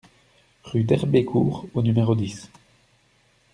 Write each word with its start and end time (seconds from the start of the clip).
Rue 0.63 0.83
d'Herbécourt 0.83 1.67
au 1.75 1.83
numéro 1.83 2.15
dix 2.15 2.49